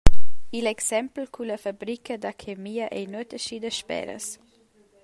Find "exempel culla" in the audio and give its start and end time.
0.71-1.57